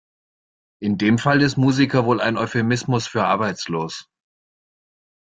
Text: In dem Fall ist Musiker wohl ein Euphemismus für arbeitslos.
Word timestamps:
In 0.81 0.97
dem 0.97 1.19
Fall 1.19 1.43
ist 1.43 1.57
Musiker 1.57 2.07
wohl 2.07 2.21
ein 2.21 2.35
Euphemismus 2.35 3.05
für 3.05 3.23
arbeitslos. 3.23 4.07